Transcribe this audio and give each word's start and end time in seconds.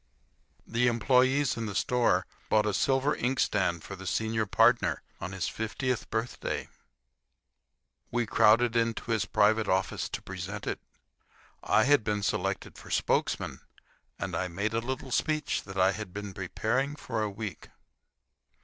The 0.65 0.87
employees 0.87 1.55
in 1.57 1.67
the 1.67 1.75
store 1.75 2.25
bought 2.49 2.65
a 2.65 2.73
silver 2.73 3.15
inkstand 3.15 3.83
for 3.83 3.95
the 3.95 4.07
senior 4.07 4.47
partner 4.47 5.03
on 5.19 5.31
his 5.31 5.47
fiftieth 5.47 6.09
birthday. 6.09 6.69
We 8.09 8.25
crowded 8.25 8.75
into 8.75 9.11
his 9.11 9.25
private 9.25 9.67
office 9.67 10.09
to 10.09 10.21
present 10.23 10.65
it. 10.65 10.79
I 11.61 11.83
had 11.83 12.03
been 12.03 12.23
selected 12.23 12.79
for 12.79 12.89
spokesman, 12.89 13.59
and 14.17 14.35
I 14.35 14.47
made 14.47 14.73
a 14.73 14.79
little 14.79 15.11
speech 15.11 15.65
that 15.65 15.77
I 15.77 15.91
had 15.91 16.11
been 16.15 16.33
preparing 16.33 16.95
for 16.95 17.21
a 17.21 17.29
week. 17.29 17.69